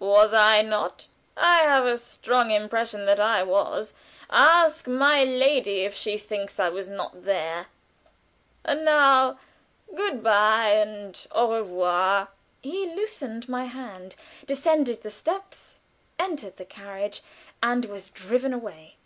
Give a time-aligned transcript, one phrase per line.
[0.00, 1.06] "Was I not?
[1.36, 3.94] I have a strong impression that I was.
[4.28, 7.66] Ask my lady if she thinks I was there.
[8.64, 9.38] And now
[9.94, 12.30] good bye, and au revoir!"
[12.62, 15.78] He loosened my hand, descended the steps,
[16.18, 17.22] entered the carriage,
[17.62, 18.96] and was driven away.